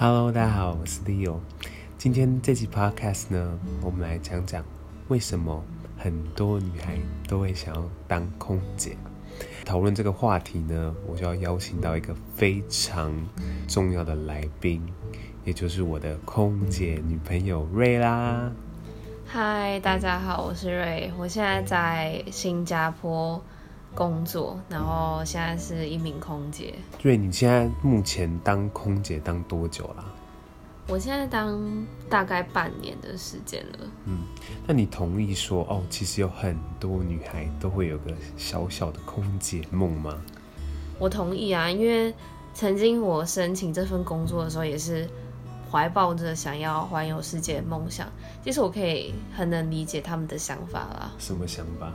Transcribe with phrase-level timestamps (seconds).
[0.00, 1.38] Hello，大家好，我是 Leo。
[1.98, 4.64] 今天这期 Podcast 呢，我们来讲讲
[5.08, 5.60] 为什么
[5.96, 8.96] 很多女孩都会想要当空姐。
[9.64, 13.12] 讨论这个话题呢，我就要邀请到一个非常
[13.66, 14.80] 重要的来宾，
[15.44, 18.52] 也就是我的空姐女朋友瑞啦。
[19.26, 23.42] 嗨，大家好，我是瑞，我现在在新加坡
[23.94, 26.74] 工作，然后现在是一名空姐。
[26.98, 30.04] 对，你现在目前当空姐当多久啦？
[30.86, 31.60] 我现在当
[32.08, 33.78] 大概半年的时间了。
[34.06, 34.20] 嗯，
[34.66, 40.16] 那你同意说哦，其实有很多女孩都会有个小小的空姐梦吗？
[40.98, 42.14] 我同意啊，因为
[42.54, 45.06] 曾经我申请这份工作的时候，也是
[45.70, 48.10] 怀抱着想要环游世界的梦想。
[48.42, 51.12] 其实我可以很能理解他们的想法啦。
[51.18, 51.92] 什么想法？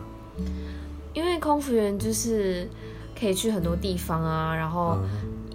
[1.13, 2.67] 因为空服员就是
[3.19, 4.97] 可以去很多地方啊，然后。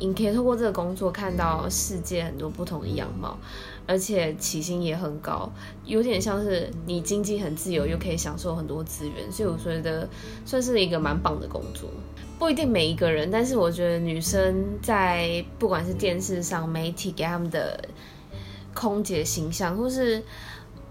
[0.01, 3.37] 你可以透过这个工作看到世界很多不同的样貌，
[3.85, 5.51] 而且起薪也很高，
[5.85, 10.09] 有点像是你经济很自由，又可以享受很多资源，所以我觉得
[10.45, 11.91] 算是一个蛮棒的工作。
[12.39, 17.77] 不一定每一个人，但是我觉得女生在不管是电视上媒体给他们的
[18.73, 20.23] 空姐形象，或是。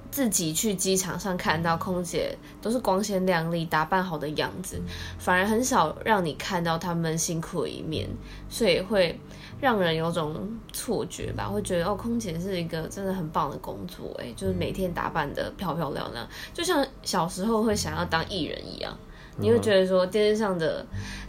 [0.09, 4.81] 自己去机场上看到空姐都是光鲜亮丽、打扮好的样子，
[5.19, 8.07] 反而很少让你看到他们辛苦的一面，
[8.49, 9.19] 所以会
[9.59, 18.97] 让人有种错觉吧，会觉得哦，空姐是一个真的很棒的工作，哎，就是每天打扮得漂漂亮亮，就像小时候会想要当艺人一样，
[19.37, 20.85] 你会觉得说电视上的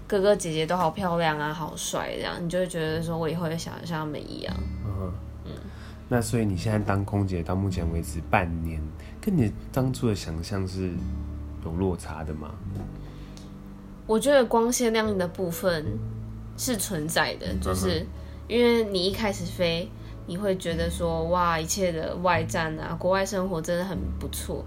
[0.07, 4.55] 哥哥姐姐都好漂亮啊，好帅这样，你就会觉得说我以后也想像他们一样。
[6.11, 8.81] 那所以你现在当空姐到目前为止半年，
[9.21, 10.91] 跟你当初的想象是
[11.65, 12.55] 有落差的吗？
[14.07, 15.85] 我觉得光鲜亮丽的部分
[16.57, 18.07] 是存在的，就是
[18.49, 19.87] 因为你一开始飞，
[20.27, 24.65] 你会觉得说哇，一切的外战啊，国外生活真的很不错，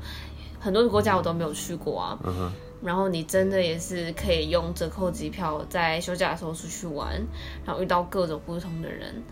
[0.59, 2.19] 很多的国家我都没有去过啊。
[2.83, 7.19] 然后你真的也是可以用折扣机票在休假的时候出去玩，
[7.65, 9.23] 然后遇到各种不同的人，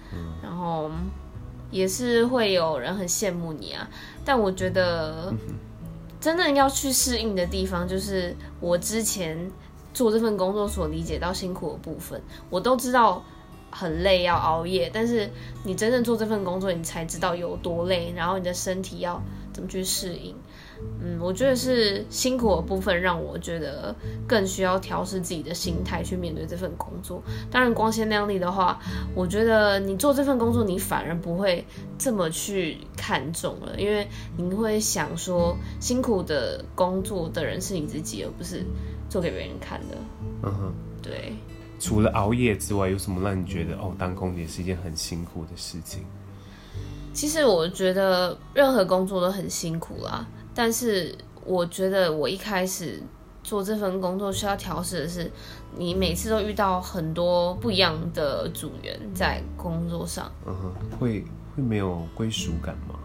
[0.41, 0.89] 然后。
[1.71, 3.89] 也是会有人很羡慕你啊，
[4.25, 5.33] 但我觉得
[6.19, 9.51] 真正要去适应的地方，就是我之前
[9.93, 13.23] 做这份工作所理解到辛苦的部分，我都知道
[13.69, 15.29] 很累要熬夜，但是
[15.63, 19.21] 你真正做这份工作，你才知道有多累，然后你的身体要
[19.53, 20.35] 怎么去适应。
[21.01, 23.95] 嗯，我觉得是辛苦的部分让我觉得
[24.27, 27.23] 更需要调试自己的心态去面对这份工作。
[27.49, 28.79] 当然，光鲜亮丽的话，
[29.15, 31.65] 我觉得你做这份工作，你反而不会
[31.97, 38.65] 这么去看重了，因为你会想说，辛苦的工作的人是你自己，而不是
[39.09, 39.97] 做给别人看的。
[40.43, 41.33] 嗯哼，对。
[41.79, 46.01] 除了熬夜之外，有什么让你觉得哦，当空姐是一件很辛苦的事情？
[47.13, 50.27] 其实我觉得任何工作都很辛苦啦。
[50.59, 51.15] 但是
[51.45, 53.01] 我觉得我一开始
[53.41, 55.31] 做这份工作需要调试的是，
[55.77, 61.23] 你每次都遇到很多不一样的组员在工作上，嗯哼，会
[61.55, 62.99] 会没有归属感吗？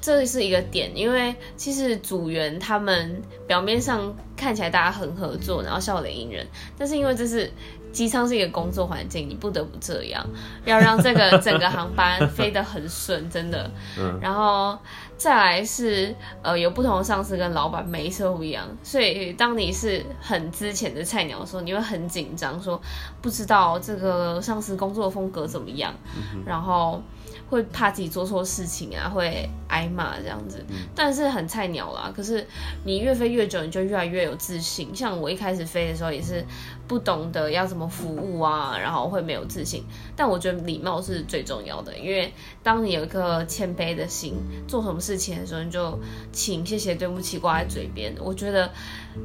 [0.00, 6.44] 这是一个点，因为其实组员他们表面上看起来大家很合作，然后笑脸迎人，
[6.76, 7.48] 但是因为这是。
[7.92, 10.22] 机舱是一个工作环境，你不得不这样，
[10.66, 13.70] 要让这个整个航班飞得很顺，真的。
[13.98, 14.18] 嗯。
[14.20, 14.78] 然后
[15.16, 22.80] 再来是，呃，有不同的上司跟老板，每一次都不一样，所以当你是很之前的菜鸟的时候，你会很紧张，说
[23.22, 25.94] 不知道这个上司工作风格怎么样，
[26.34, 27.02] 嗯、然后。
[27.48, 30.64] 会怕自己做错事情啊，会挨骂这样子，
[30.94, 32.12] 但是很菜鸟啦。
[32.14, 32.46] 可是
[32.84, 34.94] 你越飞越久，你就越来越有自信。
[34.94, 36.44] 像我一开始飞的时候，也是
[36.88, 39.84] 不懂得要怎么服务啊，然后会没有自信。
[40.16, 44.34] 但我觉得礼貌是最重要的，因为当你有一颗谦卑的心，
[44.66, 45.98] 做什么事情的时候，你就
[46.32, 48.12] 请、谢谢、对不起挂在嘴边。
[48.18, 48.70] 我觉得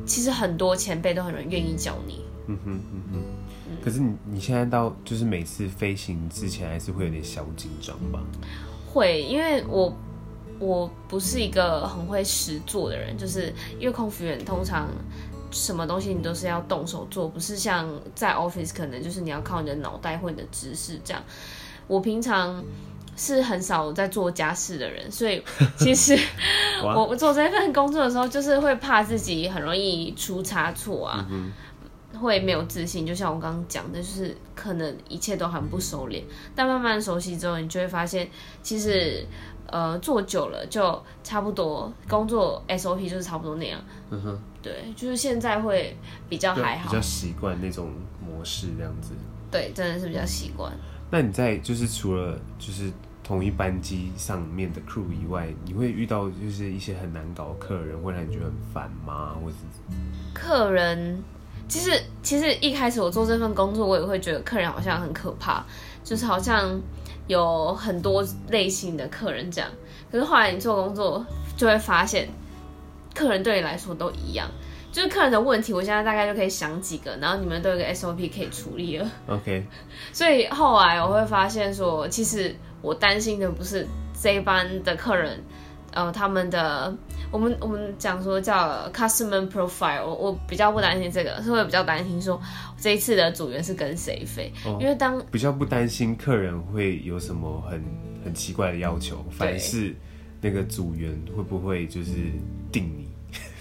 [0.05, 2.23] 其实很多前辈都很愿意教你。
[2.47, 3.40] 嗯哼嗯哼。
[3.83, 8.19] 可是你你现在到就是每次飞行之前还是会有点小紧张吧？
[8.93, 9.93] 会，因为我
[10.59, 14.87] 我不是一个很会实做的人，就是因为空服员通常
[15.49, 21.23] 什么东西你都是要动手做，不是像在 office 可能就是你要靠你的脑袋或你的知识这样。
[21.87, 22.63] 我平常
[23.17, 25.43] 是很少在做家事的人，所以
[25.77, 26.17] 其实
[26.83, 31.27] 我做这份工作的时候，就是会怕自己很容易出差错啊。
[31.29, 31.51] 嗯
[32.19, 36.23] 会没有自信，就像我刚刚讲的，就是可能一切都很不熟练，
[36.55, 38.29] 但慢慢熟悉之后，你就会发现，
[38.61, 39.25] 其实
[39.67, 43.79] 呃做久了就差不多，工作 SOP 就是差不多那样。
[44.09, 45.95] 嗯哼，对，就是现在会
[46.29, 49.13] 比较还好，比较习惯那种模式这样子。
[49.49, 50.71] 对，真的是比较习惯。
[51.09, 52.89] 那你在就是除了就是
[53.21, 59.35] 同一班机上面的 crew 以外，你会遇到就是一些很难搞的客人，会让你觉得很烦吗？
[59.43, 59.55] 或者
[60.33, 61.21] 客人，
[61.67, 65.63] 其实其实一开始我做这份工作，我也会觉得客人好像很可怕，
[66.03, 66.79] 就是好像
[67.27, 69.69] 有很多类型的客人这样。
[70.11, 71.25] 可是后来你做工作，
[71.55, 72.27] 就会发现，
[73.15, 74.49] 客人对你来说都一样。
[74.91, 79.09] 就是客人的问题，我现在大概就可以想几个，然后你们都有个 SOP 可以处理了。
[79.27, 79.65] OK。
[80.11, 83.87] 所以后来我会发现说，其实我担心的不是
[84.21, 85.41] 这一班的客人，
[85.91, 86.95] 呃，他们的
[87.31, 92.39] 我们我们讲说叫 customer profile，我，我比较不担心这个，是会比较担心说
[92.79, 97.83] 这一次的组员是跟谁飞，哦，因为当比较不担心客人会有什么很
[98.23, 99.95] 很奇怪的要求，反而是
[100.41, 102.11] 那个组员会不会就是
[102.71, 103.07] 定你。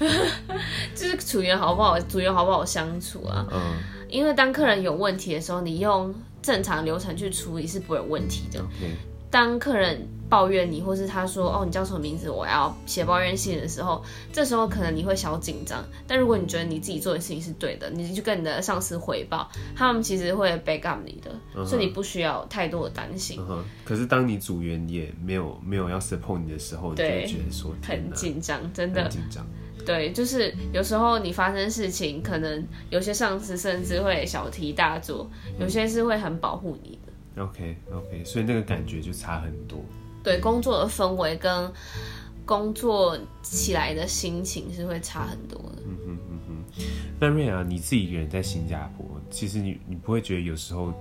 [0.97, 3.47] 就是组员好不好，组员好不好相处啊？
[3.53, 3.77] 嗯，
[4.09, 6.13] 因为当客人有问题的时候，你用
[6.43, 8.61] 正常流程去处理是不会有问题的。
[8.61, 8.95] Okay.
[9.31, 15.85] 当客人抱怨你，或是他说哦，你叫什么名字，我要写抱怨信的时候，这时候可能你会小紧张。
[16.07, 21.67] 但如果你觉得你自己做的事情是对的，你就跟你的上司汇报，他们其实会 back up 你的，uh -huh.
[21.67, 23.41] 所以你不需要太多的担心。
[23.41, 23.63] Uh -huh.
[23.85, 29.45] 可是当你组员也没有没有要 support 你的时候，你就会觉得说很紧张，真的很紧张。
[29.85, 35.29] 对，就是有时候你发生事情，可能有些上司甚至会小题大做，
[35.59, 37.43] 有些是会很保护你的。
[37.43, 39.83] OK OK，所以那个感觉就差很多。
[40.23, 41.73] 对，工作的氛围跟
[42.45, 45.83] 工作起来的心情是会差很多的。
[45.85, 46.85] 嗯哼嗯哼。
[47.19, 50.93] 那瑞亚，你自己一个人在新加坡，其实你你不会觉得有时候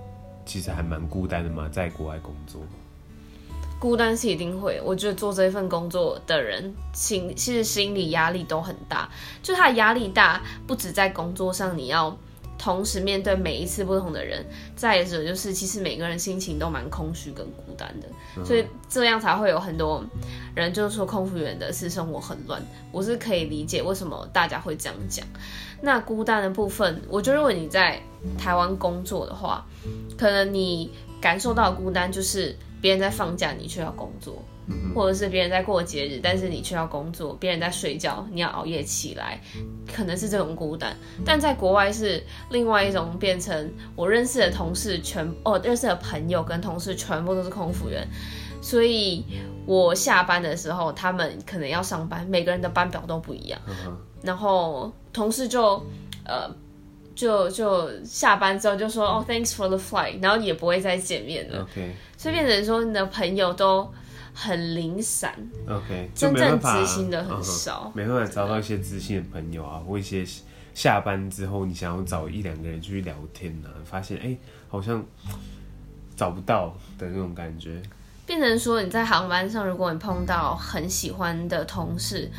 [0.46, 1.70] 其实还蛮孤单的吗？
[1.72, 2.62] 在国外工作？
[3.80, 9.10] 孤单是一定会，我觉得做这一份工作的人心其实心理压力都很大，
[9.42, 12.18] 就他的压力大，不止在工作上，你要
[12.60, 14.46] 同时面对每一次不同的人，
[14.76, 20.04] 再者就是其实每个人心情都蛮空虚跟孤单的，所以这样才会有很多
[20.54, 22.62] 人就是说空服员的私生活很乱，
[22.92, 25.26] 我是可以理解为什么大家会这样讲。
[25.82, 28.00] 那孤单的部分，我觉得如果你在
[28.38, 29.66] 台湾工作的话，
[30.18, 32.56] 可能你感受到孤单就是。
[32.82, 34.42] 别人在放假，你却要工作，
[34.94, 39.42] 或者是别人在过节日，但是你却要工作；别人在睡觉，你要熬夜起来，
[39.94, 40.96] 可能是这种孤单。
[41.26, 48.08] 但在国外是另外一种，变成我认识的同事全哦，认识的朋友跟同事全部都是空服员，
[48.62, 49.26] 所以
[49.66, 53.60] 我下班的时候，他们可能要上班，每个人的班表都不一样，
[54.22, 55.84] 然后同事就
[56.26, 56.50] 呃。
[57.16, 61.64] 就就下班之后就说哦，thanks for the flight，然后也不会再见面了。
[61.64, 63.86] OK，所以变成说你的朋友都
[64.40, 65.34] 很零散。
[65.68, 70.26] OK，真正知心的很少，没办法找到一些知心的朋友啊，或一些
[70.74, 74.38] 下班之后你想要找一两个人去聊天啊，发现哎、欸、
[74.70, 75.04] 好像
[76.16, 77.82] 找不到的那种感觉。
[78.26, 82.32] 变成说你在航班上，如果你碰到很喜欢的同事。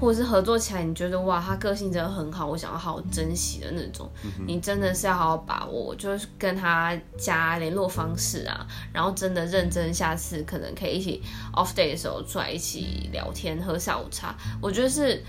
[0.00, 11.22] 或者是合作起来，你觉得哇，他个性真的很好，我想要好好珍惜的那种，嗯、你真的是要好好把握，就是跟他加联络方式啊，然后真的认真，下次可能可以一起
[11.54, 14.34] off day 的时候出来一起聊天，喝下午茶。
[14.60, 15.22] 我觉得是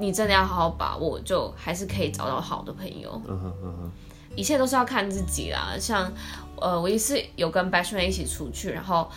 [0.00, 3.20] 你真的要好好把握，就还是可以找到好的朋友。
[3.26, 3.90] 嗯哼嗯哼，
[4.36, 5.76] 一切都是要看自己啦。
[5.78, 6.12] 像
[6.60, 9.10] 呃，我一次有跟 batchmate 一起出去，然后。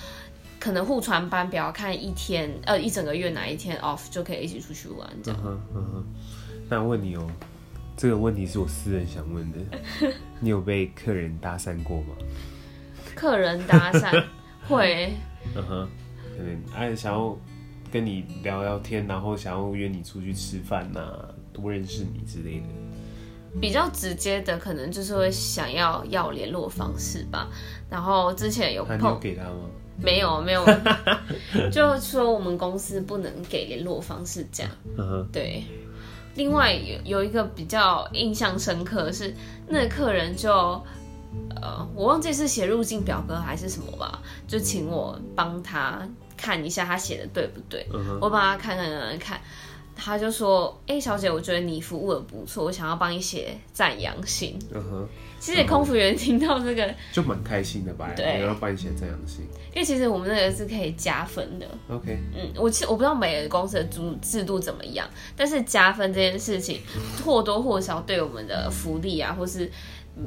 [0.62, 5.39] 可能互传班表，看一天呃一整个月哪一天 off 就可以一起出去玩这样。
[5.44, 6.06] 嗯哼嗯哼。
[6.70, 7.27] 那问你哦，
[7.98, 9.58] 这个问题是我私人想问的，
[10.39, 12.15] 你有被客人搭讪过吗？
[13.15, 14.24] 客人搭讪
[14.70, 15.12] 会。
[15.56, 15.89] 嗯哼，
[16.38, 17.36] 可能哎想要
[17.91, 21.01] 跟你聊聊天，然后想要约你出去吃饭呐，
[21.51, 22.65] 多认识你之类的。
[23.60, 27.50] 比较直接的，可能就是会想要要联络方式吧。
[27.89, 29.70] 然后之前有碰，你有给他吗？
[30.01, 30.65] 没有没有，
[31.72, 34.72] 就说我们公司不能给联络方式这样。
[35.31, 35.63] 对，
[36.36, 39.34] 另外有有一个比较印象深刻的是，
[39.67, 40.51] 那个客人就
[41.62, 47.88] 呃，我忘记是写入境表格还是什么吧，就请我帮他看一下他写的对不对。
[48.20, 49.41] 我帮他看看看看。
[50.03, 55.08] 他就说：“哎、欸，小姐，我觉得你服务的不错，我想要帮你写赞扬信。”嗯哼，
[55.39, 58.12] 其实空服员听到这个就蛮开心的吧？
[58.15, 59.46] 对，要帮你写赞扬信。
[59.74, 61.67] 因为其实我们那个是可以加分的。
[61.88, 66.81] OK，嗯，我其实我不知道每个公司的制制度怎么样，但是加分这件事情
[67.24, 69.72] 或多或少对我们的福利啊，或是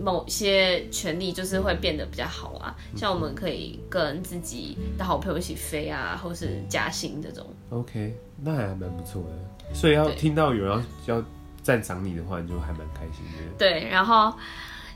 [0.00, 2.74] 某些权利，就是会变得比较好啊。
[2.96, 7.44] 像我们可以跟自己的好朋友一起飞啊，或是加薪这种。
[7.70, 9.53] OK，那还蛮不错的。
[9.74, 11.24] 所以要听到有人要要
[11.62, 13.58] 赞赏你的话，你就还蛮开心的。
[13.58, 14.32] 对，然后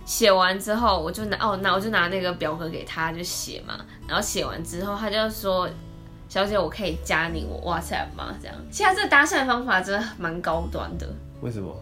[0.07, 3.79] 写完之后，我就拿哦，那我就拿那个表格给他就写嘛。
[4.07, 5.69] 然后写完之后，他就说
[6.29, 11.07] ：“小姐，我可以加你我 WhatsApp 吗？”这样，其实这个搭讪方法真的蛮高端的。
[11.43, 11.75] 为什么？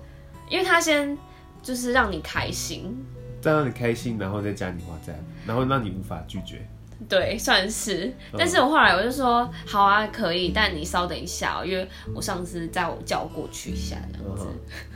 [0.48, 1.16] 因为他先
[1.62, 2.96] 就是让你开心，
[3.40, 5.14] 再让你开心，然后再加你 WhatsApp，
[5.46, 6.66] 然后让你无法拒绝。
[7.08, 8.12] 对，算是。
[8.36, 14.46] 但是我后来我就说，好啊，可以，但你稍等一下，因为我上次叫我叫我过去一下这样子。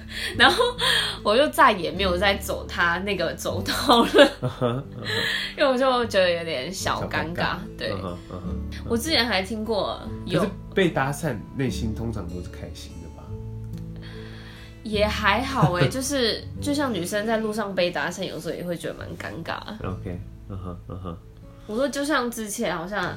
[0.36, 0.64] 然后
[1.22, 4.84] 我就再也没有再走他那个走道了，
[5.56, 7.54] 因为我就觉得有点小尴尬。
[7.78, 7.94] 对，
[8.88, 13.22] 我之前还听过有被搭讪，内心通常都是开心的吧？
[14.82, 19.60] 也还好哎， 就是就像女生在路上被搭讪，有时候也会觉得蛮尴尬。
[19.86, 21.18] OK，嗯哼，嗯哼。
[21.66, 23.14] 我说，就像之前好像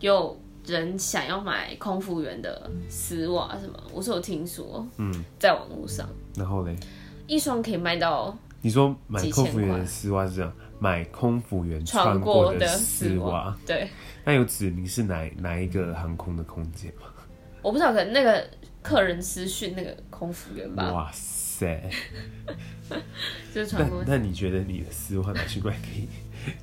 [0.00, 3.74] 有人想要买空服员的丝袜，什么？
[3.92, 6.76] 我是有听说，嗯，在网络上，然后嘞，
[7.26, 8.36] 一双可以卖到。
[8.62, 13.88] 你说买空服员的丝袜是这样，买空服员穿过的丝袜，对。
[14.24, 17.06] 那有指明是哪哪一个航空的空姐吗？
[17.62, 18.44] 我不知道，可能那个
[18.82, 20.92] 客人私讯那个空服员吧。
[20.92, 21.45] 哇塞，
[23.54, 23.76] 就是。
[24.06, 26.08] 那你觉得你的丝袜拿去卖可以？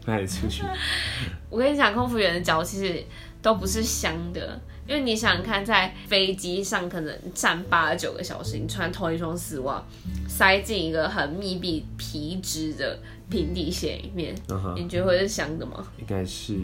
[0.05, 0.63] 卖得出去？
[1.49, 3.03] 我跟你讲，空服员的脚其实
[3.41, 9.83] 都不是香的，因为你想想看，在飞机上可能站八九个小时，你穿同一双丝袜，
[10.27, 12.97] 塞进一个很密闭皮质的
[13.29, 14.73] 平底鞋里面，uh huh.
[14.75, 15.85] 你觉得会是香的吗？
[15.99, 16.57] 应该是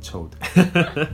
[0.00, 1.08] 臭的。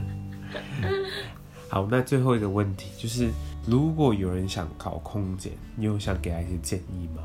[1.67, 3.29] 好，那最后一个问题就是，
[3.65, 7.23] 如果有人想考空姐，你有想给他一些建议吗？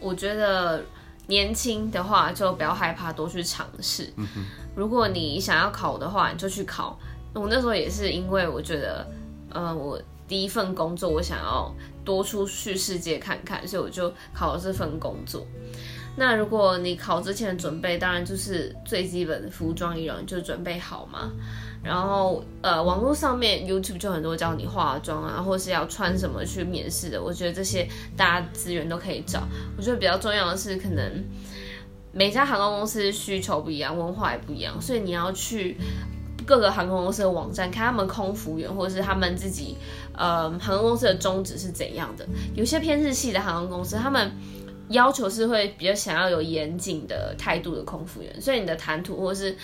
[0.00, 0.84] 我觉得。
[1.28, 4.12] 年轻的话就不要害怕，多去尝试。
[4.76, 6.96] 如果你想要考的话，你就去考。
[7.34, 9.04] 我那时候也是因为我觉得，
[9.50, 15.44] 呃，我第一份工作我想要多出去世界看看，所以我就考了这份工作。
[16.16, 21.32] 那如果你考之前的准备，当然就是最基本的服装仪容就准备好嘛。
[21.86, 27.22] 然后，呃，网络上面 YouTube 就很多教你化妆啊，或是要穿什么去面试的。
[27.22, 29.46] 我觉得这些大家资源都可以找。
[29.76, 31.24] 我觉得比较重要的是，可能
[32.12, 35.76] 每家航空公司需求不一样，文化也不一样，所以你要去
[36.44, 39.76] 各个航空公司的网站看他们空服员，或者是他们自己，
[40.12, 42.26] 呃，航空公司的宗旨是怎样的。
[42.56, 44.32] 有些偏日系的航空公司，他们
[44.88, 49.56] 要求是会比较想要有严谨的态度的空服员，所以你的谈吐或是。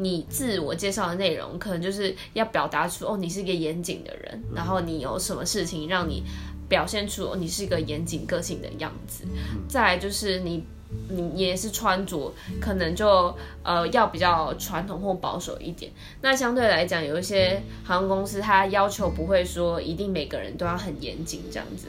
[0.00, 6.22] 你自我介绍的内容可能就是要表达出哦，你是一个严谨的人，然后你有什么事情让你
[6.68, 9.24] 表现出哦，你是一个严谨个性的样子。
[9.68, 10.62] 再来就是你，
[11.08, 15.90] 你也是穿着可能就呃要比较传统或保守一点。
[16.20, 21.88] 那相对来讲，有一些航空公司它要求不会说一定每个人都要很严谨这样子。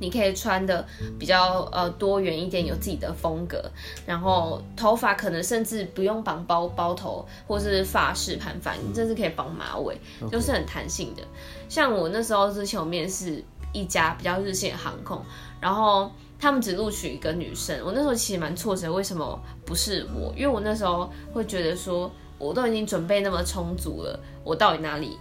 [0.00, 0.84] 你可以穿的
[1.18, 3.62] 比较呃多元一点，有自己的风格，
[4.04, 9.96] 然后头发可能甚至不用绑包包头，或是发饰盘发，你甚至可以绑马尾.
[10.30, 11.22] 就是很弹性的。
[11.68, 15.22] 像我那时候之前我面试一家比较日系的航空，
[15.60, 20.32] 然后他们只录取一个女生，我那时候其实蛮挫折，为什么不是我？
[20.34, 25.18] 因为我那时候会觉得说，我都已经准备那么充足了，我到底哪里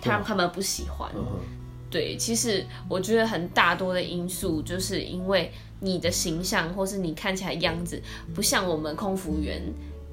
[0.00, 1.61] 他让他们不喜欢？Uh.
[1.92, 8.02] 对，其实我觉得很大多的因素，就是因为你的形象，或是你看起来样子
[8.34, 9.62] 不像我们空服员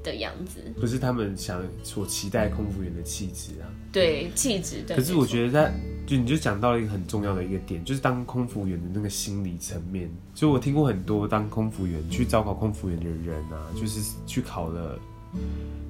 [0.03, 3.71] 的样子，不是他们想所期待空服员的气质啊。
[3.91, 4.83] 对，气质。
[4.85, 4.97] 对。
[4.97, 5.73] 可是我觉得在
[6.05, 10.11] 就你就讲到了一个很重要的一个点，就是当空服员的那个心理层面。
[10.35, 14.99] 就我听过很多当空服员去招考空服员的人啊，就是去考了，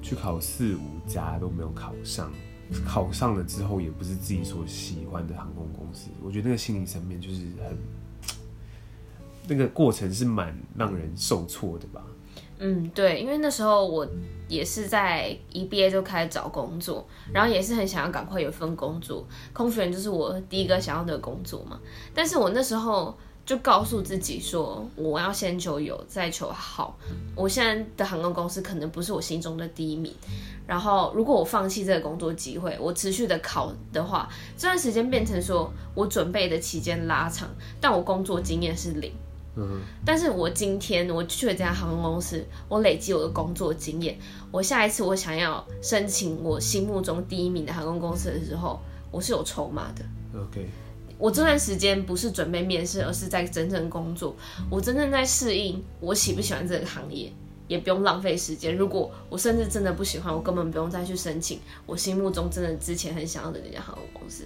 [0.00, 2.32] 去考四五家都没有考上。
[2.86, 6.08] 考上了之后，也不是自己所喜欢的航空公司。
[6.22, 7.76] 我觉得那个心理层面就是很，
[9.48, 12.02] 那个过程是蛮让人受挫的吧。
[12.58, 14.06] 嗯，对，因为那时候我
[14.48, 19.26] 也是在一毕业就开始找工作，然后也是很想要赶快有份工作。
[19.52, 21.80] 空服员就是我第一个想要的工作嘛。
[22.14, 23.16] 但是我那时候。
[23.50, 26.96] 就告诉自己说，我要先求有，再求好。
[27.34, 30.14] 我现在的航空公司可能不是我心中的第一名。
[30.68, 39.12] 然后，如果我放弃这个工作机会，我持续的考的话，这段时间变成说我准备的期间拉长，但我工作经验是零。
[39.56, 39.80] 嗯。
[40.06, 44.16] 但是我今天我去了这家航空公司，我累积我的工作经验，
[44.52, 48.80] 我下一次我想要申请我心目中第一名的航空公司的时候，
[49.10, 50.04] 我是有筹码的。
[50.40, 50.68] OK。
[51.20, 54.34] 我这段时间不是准备面试，而是在真正工作。
[54.70, 57.30] 我真正在适应，我喜不喜欢这个行业，
[57.68, 58.74] 也不用浪费时间。
[58.74, 64.44] 如果我甚至真的不喜欢，我根本不用再去申请我心目中真的之前很想要的那家航空公司。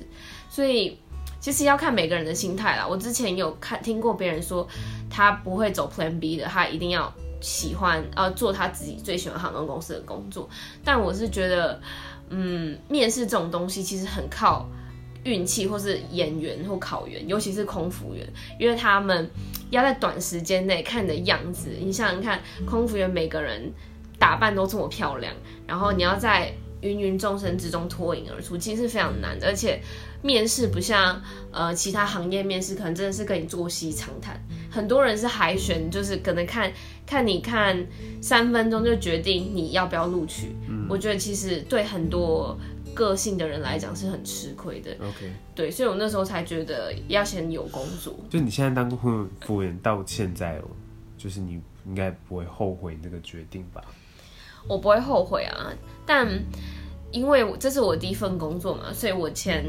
[0.51, 0.99] 所以，
[1.39, 2.85] 其实要看每个人的心态啦。
[2.87, 4.67] 我之前有看听过别人说，
[5.09, 10.49] 他不会走 Plan B 的，他一定要喜欢呃做他自己最喜欢航空公司的工作。
[10.85, 11.81] 但我是觉得，
[12.31, 14.69] 嗯，面试这种东西其实很靠
[15.25, 18.27] 运气，或是演员或考员，尤其是空服员，
[18.59, 19.29] 因为他们
[19.71, 21.71] 要在短时间内看你的样子。
[21.81, 23.73] 你想想看，空服员每个人
[24.19, 25.35] 打扮都这么漂亮，
[25.67, 26.53] 然后你要在
[26.83, 29.47] 芸芸众生之中脱颖而出，其实是非常难的。
[29.47, 29.81] 而且
[30.21, 34.39] 面试不像呃其他行业面试，可能真的是跟你坐息长谈。
[34.71, 36.71] 很多人是海选，就是可能看
[37.07, 37.87] 看你看
[38.21, 40.55] 三分钟就决定你要不要录取。
[40.69, 42.59] 嗯，我觉得其实对很多
[42.95, 44.93] 个性的人来讲是很吃亏的。
[45.01, 48.15] OK，对，所以我那时候才觉得要先有工作。
[48.31, 50.65] 就你现在当空服员到现在哦，
[51.19, 53.83] 就是你应该不会后悔那个决定吧？
[54.67, 55.71] 我不会后悔啊，
[56.07, 56.27] 但
[57.13, 59.63] 因为这是我第一份工作嘛，所以我前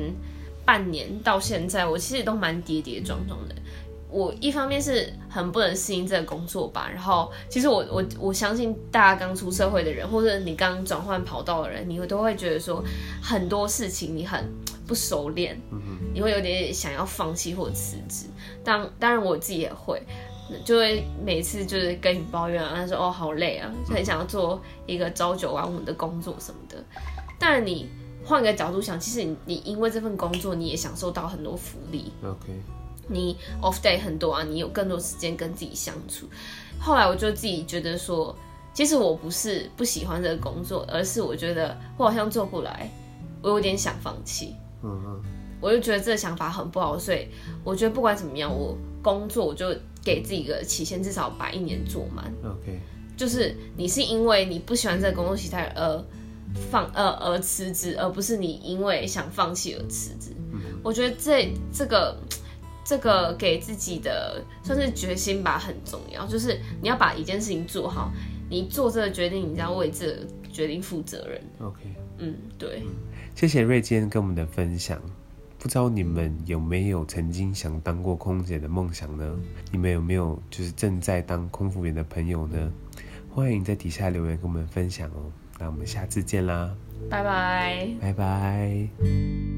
[0.63, 3.55] 半年到现在，我其实都蛮跌跌撞撞的。
[4.15, 12.81] 我一方面是很不能适应这个工作吧，然后其实我我我相信大家刚出社会的人，或者你刚转换跑道的人，你会都会觉得说
[13.21, 14.49] 很多事情你很
[14.87, 15.59] 不熟练，
[16.13, 18.27] 你会有点想要放弃或辞职。
[18.63, 20.01] 当当然我自己也会。
[20.63, 26.77] 就会每次就是跟你抱怨啊，他说哦好累啊，就很想要做一个朝九晚五的工作什么的。
[27.39, 27.89] 但你
[28.23, 32.13] 换个角度想，其实你你因为这份工作，你也享受到很多福利。
[32.23, 32.53] OK，
[33.07, 36.27] 你 off day 很多啊，你有更多时间跟自己相处。
[36.79, 38.35] 后来我就自己觉得说，
[38.73, 42.89] 其实我不是不喜欢这个工作，而是我觉得我好像做不来，
[43.41, 44.55] 我有点想放弃。
[44.83, 45.21] 嗯嗯，
[45.61, 47.27] 我就觉得这个想法很不好，所以
[47.63, 49.75] 我觉得不管怎么样，我工作我就。
[50.05, 52.31] 给自己一个期限，至少把一年做满。
[52.43, 52.79] OK，
[53.17, 56.05] 就是你是因为你不喜欢这个工作形态而
[56.69, 60.29] 放呃而辞职，而不是你因为想放弃而辞职。
[60.53, 62.15] 嗯、我觉得这这个
[62.85, 66.25] 这个给自己的算是决心吧，很重要。
[66.27, 68.11] 就是你要把一件事情做好，
[68.49, 70.17] 你做这个决定，你要为这个
[70.51, 71.41] 决定负责任。
[71.59, 71.79] OK，
[72.19, 72.83] 嗯，对。
[73.35, 75.01] 谢谢瑞今天跟我们的分享。
[75.57, 79.35] 不知道你们有没有曾经想当过空姐的梦想呢？
[79.71, 82.71] 你们有没有就是正在当空服员的朋友呢？
[83.31, 85.25] 欢迎在底下留言跟我们分享哦。
[85.57, 86.71] 那我们下次见啦，
[87.09, 89.54] 拜拜，拜拜。